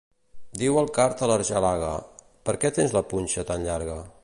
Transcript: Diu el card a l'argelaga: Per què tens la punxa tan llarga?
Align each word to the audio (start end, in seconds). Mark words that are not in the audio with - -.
Diu 0.61 0.79
el 0.81 0.89
card 0.95 1.21
a 1.25 1.29
l'argelaga: 1.31 1.91
Per 2.49 2.57
què 2.65 2.73
tens 2.79 2.99
la 2.99 3.07
punxa 3.15 3.47
tan 3.53 3.71
llarga? 3.71 4.03